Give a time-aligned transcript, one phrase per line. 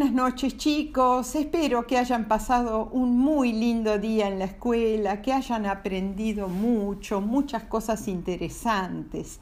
[0.00, 5.30] Buenas noches chicos, espero que hayan pasado un muy lindo día en la escuela, que
[5.30, 9.40] hayan aprendido mucho, muchas cosas interesantes.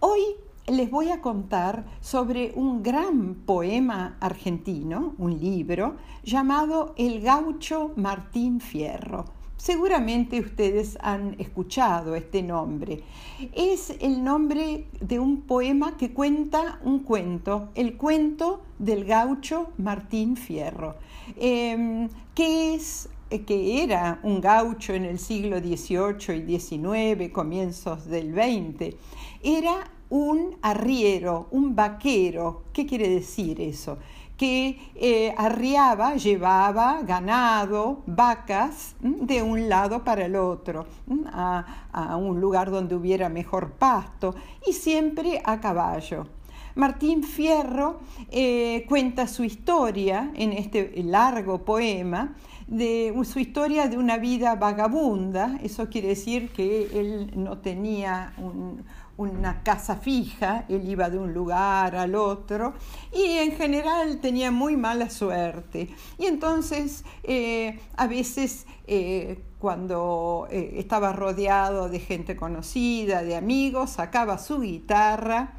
[0.00, 0.22] Hoy
[0.66, 8.60] les voy a contar sobre un gran poema argentino, un libro, llamado El gaucho Martín
[8.60, 9.41] Fierro.
[9.62, 13.04] Seguramente ustedes han escuchado este nombre.
[13.52, 20.36] Es el nombre de un poema que cuenta un cuento, el cuento del gaucho Martín
[20.36, 20.96] Fierro,
[21.36, 28.06] em, que es eh, que era un gaucho en el siglo XVIII y XIX, comienzos
[28.06, 28.96] del XX,
[29.44, 32.64] era un arriero, un vaquero.
[32.74, 33.98] ¿Qué quiere decir eso?
[34.36, 40.86] que eh, arriaba, llevaba ganado, vacas, de un lado para el otro,
[41.26, 44.34] a, un lugar donde hubiera mejor pasto,
[44.66, 46.26] y siempre a caballo.
[46.74, 48.00] Martín Fierro
[48.32, 52.34] eh, cuenta su historia en este largo poema,
[52.66, 58.82] de su historia de una vida vagabunda, eso quiere decir que él no tenía un,
[59.16, 62.74] una casa fija, él iba de un lugar al otro
[63.12, 65.94] y en general tenía muy mala suerte.
[66.18, 73.90] Y entonces eh, a veces eh, cuando eh, estaba rodeado de gente conocida, de amigos,
[73.90, 75.54] sacaba su guitarra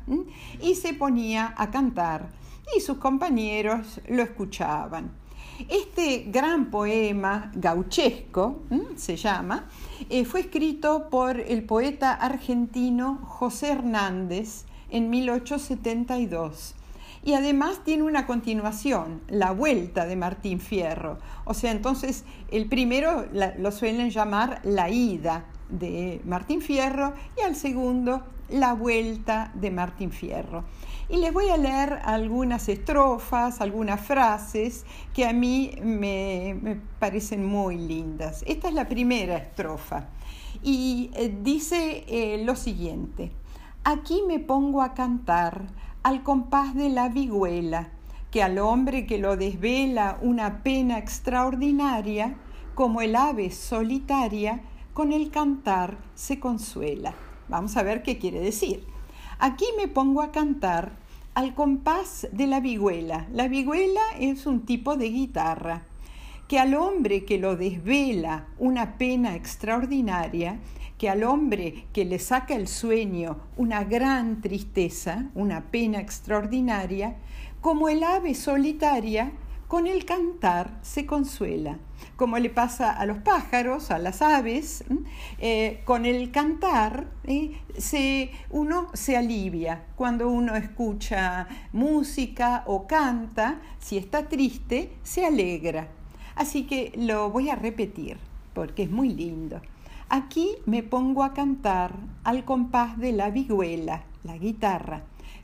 [0.62, 2.30] y se ponía a cantar
[2.76, 5.23] y sus compañeros lo escuchaban.
[5.70, 8.64] Este gran poema gauchesco,
[8.96, 9.70] se llama,
[10.10, 16.76] eh, fue escrito por el poeta argentino José Hernández en 1872.
[17.26, 21.20] Y además tiene una continuación, La Vuelta de Martín Fierro.
[21.45, 23.26] O sea, entonces el primero
[23.58, 30.11] lo suelen llamar La Ida de Martín Fierro y al segundo La Vuelta de Martín
[30.11, 30.66] Fierro.
[31.09, 37.77] Y les voy a leer algunas estrofas, algunas frases que a mí me, parecen muy
[37.77, 38.43] lindas.
[38.47, 40.08] Esta es la primera estrofa
[40.64, 43.31] y eh, dice eh, lo siguiente.
[43.83, 45.65] Aquí me pongo a cantar
[46.03, 47.89] al compás de la vihuela,
[48.31, 52.37] que al hombre que lo desvela una pena extraordinaria,
[52.75, 54.61] como el ave solitaria,
[54.93, 57.14] con el cantar se consuela.
[57.49, 58.92] Vamos a ver qué quiere decir.
[59.45, 60.93] Aquí me pongo a cantar
[61.33, 63.27] al compás de la vihuela.
[63.33, 65.81] La vihuela es un tipo de guitarra
[66.48, 70.59] que al hombre que lo desvela una pena extraordinaria,
[70.98, 77.17] que al hombre que le saca el sueño una gran tristeza, una pena extraordinaria,
[77.59, 79.33] como el ave solitaria,
[79.73, 81.80] con el cantar se consuela
[82.16, 84.84] como le pasa a los pájaros, a las aves,
[85.39, 87.60] eh, con el cantar ¿eh?
[87.76, 89.86] se, uno se alivia.
[89.95, 95.88] Cuando uno escucha música o canta, si está triste, se alegra.
[96.36, 98.17] Así que lo voy a repetir
[98.54, 99.60] porque es muy lindo.
[100.08, 105.02] Aquí me pongo a cantar al compás de la vihuela, la guitarra,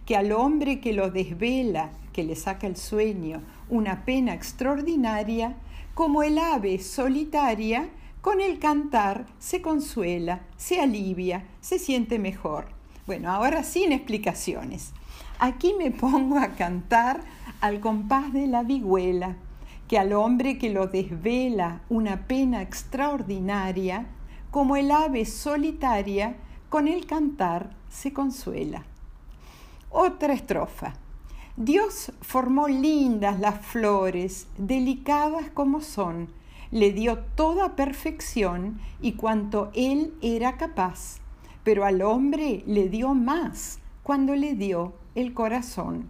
[0.10, 5.56] que al hombre que lo desvela, que le saca el sueño, una pena extraordinaria,
[5.94, 7.88] como el ave solitaria,
[8.20, 12.70] con el cantar se consuela, se alivia, se siente mejor.
[13.06, 14.94] Bueno, ahora sin explicaciones.
[15.38, 17.22] Aquí me pongo a cantar
[17.62, 19.36] al compás de la vihuela,
[19.88, 24.08] que al hombre que lo desvela una pena extraordinaria,
[24.50, 26.36] como el ave solitaria,
[26.70, 28.86] con el cantar se consuela.
[29.92, 30.94] Otra estrofa.
[31.58, 36.30] Dios formó lindas las flores, delicadas como son,
[36.70, 41.18] le dio toda perfección y cuanto él era capaz,
[41.64, 46.10] pero al hombre le dio más cuando le dio el corazón.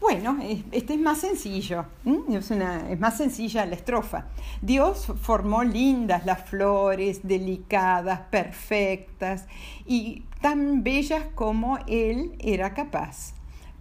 [0.00, 0.38] Bueno,
[0.70, 1.86] este es más sencillo,
[2.28, 4.26] es, más sencilla la estrofa.
[4.60, 9.46] Dios formó lindas las flores, delicadas, perfectas
[9.86, 13.34] y tan bellas como Él era capaz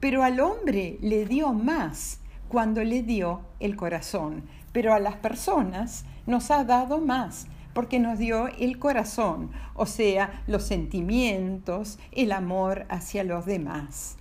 [0.03, 2.19] pero al hombre le dio más
[2.49, 4.43] cuando le dio el corazón,
[4.73, 10.43] pero a las personas nos ha dado más porque nos dio el corazón, o sea,
[10.45, 14.17] los sentimientos, el amor hacia los demás.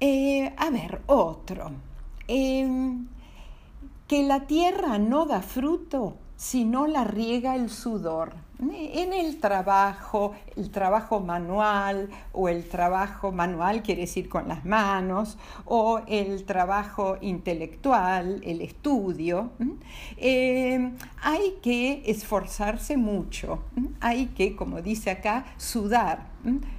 [0.00, 1.72] Eh, a ver, otro.
[2.28, 3.08] Em,
[4.06, 8.34] que la tierra no da fruto si no la riega el sudor.
[8.60, 15.38] En el trabajo, el trabajo manual o el trabajo manual quiere decir con las manos
[15.64, 19.50] o el trabajo intelectual, el estudio,
[20.16, 23.60] eh, hay que esforzarse mucho,
[24.00, 26.26] hay que, como dice acá, sudar,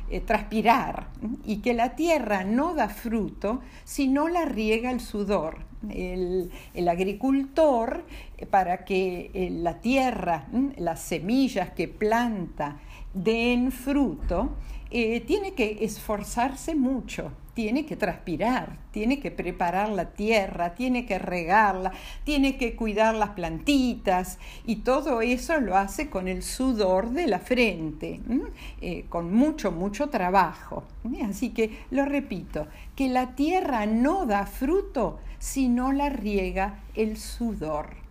[0.10, 1.08] eh, transpirar
[1.46, 5.70] y que la tierra no da fruto si no la riega el sudor.
[5.90, 6.52] El,
[6.90, 8.04] agricultor
[8.38, 10.48] eh, para que la tierra,
[10.78, 12.80] las semillas que planta
[13.14, 14.56] den fruto,
[14.92, 21.20] eh, tiene que esforzarse mucho, tiene que transpirar, tiene que preparar la tierra, tiene que
[21.20, 21.92] regarla,
[22.24, 27.40] tiene que cuidar las plantitas y todo eso lo hace con el sudor de la
[27.40, 28.20] frente,
[29.10, 30.86] con mucho, mucho trabajo.
[31.24, 37.18] Así que lo repito, que la tierra no da fruto si no la riega el
[37.18, 38.09] sudor.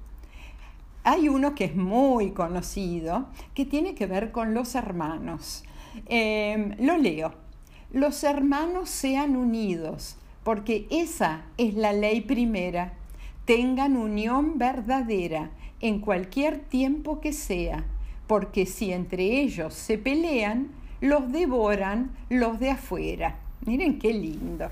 [1.10, 5.64] Hay uno que es muy conocido, que tiene que ver con los hermanos.
[6.04, 7.32] Em, lo leo.
[7.90, 12.92] Los hermanos sean unidos, porque esa es la ley primera.
[13.46, 15.48] Tengan unión verdadera
[15.80, 17.86] en cualquier tiempo que sea,
[18.26, 23.38] porque si entre ellos se pelean, los devoran los de afuera.
[23.64, 24.68] Miren qué lindo.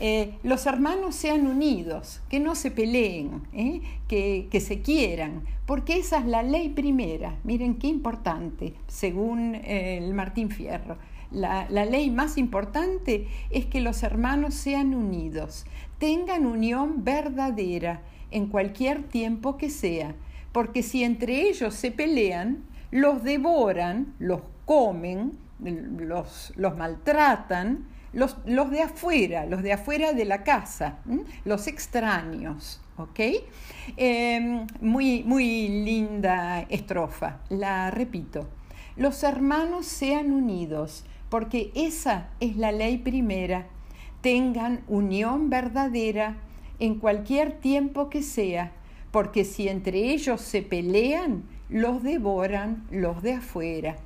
[0.00, 3.80] Eh, los hermanos sean unidos, que no se peleen, ¿eh?
[4.06, 7.36] que, se quieran, porque esa es la ley primera.
[7.42, 10.98] Miren qué importante, según eh, el Martín Fierro.
[11.32, 15.66] La, la, ley más importante es que los hermanos sean unidos,
[15.98, 20.14] tengan unión verdadera en cualquier tiempo que sea,
[20.52, 28.82] porque si entre ellos se pelean, los devoran, los comen, los, los maltratan, los, de
[28.82, 30.98] afuera, los de afuera de la casa,
[31.44, 32.80] los extraños.
[32.98, 33.20] ¿ok?
[33.96, 38.48] Em, muy, muy linda estrofa, la repito.
[38.96, 43.66] Los hermanos sean unidos, porque esa es la ley primera.
[44.20, 46.36] Tengan unión verdadera
[46.80, 48.72] en cualquier tiempo que sea,
[49.12, 53.96] porque si entre ellos se pelean, los devoran los de afuera.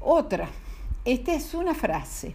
[0.00, 0.48] Otra,
[1.04, 2.34] esta es una frase.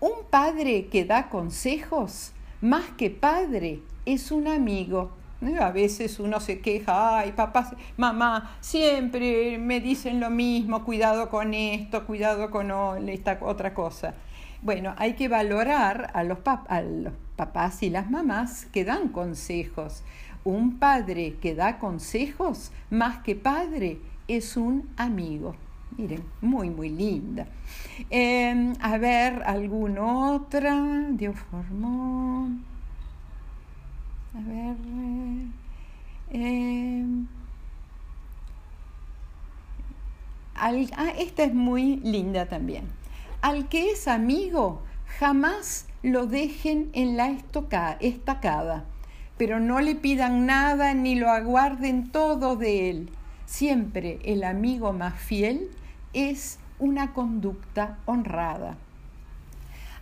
[0.00, 5.12] Un padre que da consejos, más que padre, es un amigo.
[5.60, 11.54] A veces uno se queja, ay, papá, mamá, siempre me dicen lo mismo, cuidado con
[11.54, 14.14] esto, cuidado con esta otra cosa.
[14.62, 20.02] Bueno, hay que valorar a los, a los papás y las mamás que dan consejos.
[20.44, 25.54] Un padre que da consejos, más que padre, es un amigo.
[25.98, 27.46] Miren, muy, muy linda.
[28.08, 30.74] Em, a ver, alguna otra.
[31.10, 32.48] Dios formó.
[34.34, 34.76] A ver.
[36.30, 37.26] Em,
[40.56, 42.84] ah, esta es muy linda también.
[43.42, 44.82] Al que es amigo,
[45.18, 47.36] jamás lo dejen en la
[48.00, 48.84] estacada,
[49.36, 53.10] pero no le pidan nada ni lo aguarden todo de él.
[53.44, 55.68] Siempre el amigo más fiel
[56.12, 58.76] es una conducta honrada.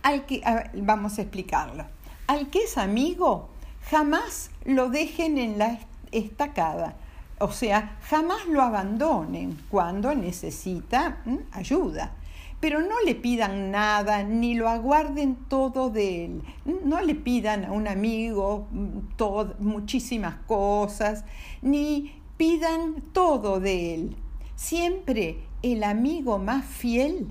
[0.03, 0.41] Al que,
[0.75, 1.85] vamos a explicarlo.
[2.27, 3.49] Al que es amigo,
[3.89, 5.79] jamás lo dejen en la
[6.11, 6.95] estacada.
[7.39, 11.17] O sea, jamás lo abandonen cuando necesita
[11.51, 12.11] ayuda.
[12.59, 16.43] Pero no le pidan nada ni lo aguarden todo de él.
[16.83, 18.67] No le pidan a un amigo
[19.59, 21.25] muchísimas cosas,
[21.63, 24.15] ni pidan todo de él.
[24.55, 27.27] Siempre el amigo más fiel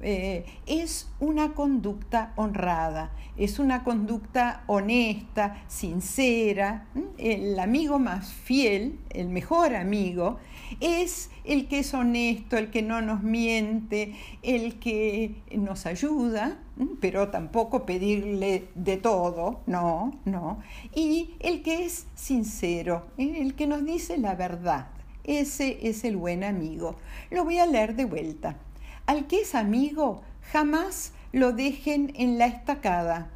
[0.00, 6.86] eh, es una conducta honrada, es una conducta honesta, sincera.
[7.16, 10.38] El amigo más fiel, el mejor amigo,
[10.80, 16.58] es el que es honesto, el que no nos miente, el que nos ayuda,
[17.00, 20.60] pero tampoco pedirle de todo, no, no.
[20.94, 24.97] Y el que es sincero, el que nos dice la verdad.
[25.28, 26.96] Ese es el buen amigo.
[27.30, 28.56] Lo voy a leer de vuelta.
[29.04, 33.28] Al que es amigo, jamás lo dejen en la estacada,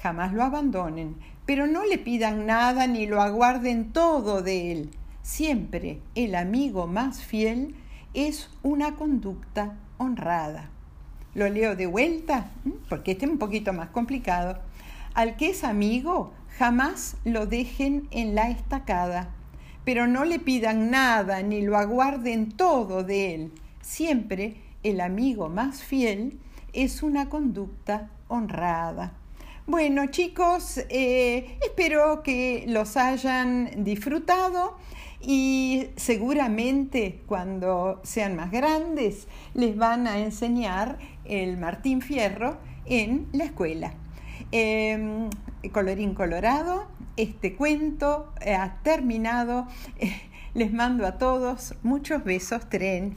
[0.00, 4.90] jamás lo abandonen, pero no le pidan nada ni lo aguarden todo de él.
[5.22, 7.74] Siempre el amigo más fiel
[8.14, 10.70] es una conducta honrada.
[11.34, 12.52] Lo leo de vuelta,
[12.88, 14.60] porque este es un poquito más complicado.
[15.14, 19.30] Al que es amigo, jamás lo dejen en la estacada,
[19.84, 23.52] pero no le pidan nada ni lo aguarden todo de él.
[23.80, 26.38] Siempre el amigo más fiel
[26.72, 29.12] es una conducta honrada.
[29.66, 34.76] Bueno chicos, eh, espero que los hayan disfrutado
[35.20, 43.44] y seguramente cuando sean más grandes les van a enseñar el Martín Fierro en la
[43.44, 43.94] escuela.
[44.50, 45.30] Em,
[45.70, 49.66] colorín colorado, este cuento ha terminado.
[50.54, 53.14] Les mando a todos muchos besos, tren.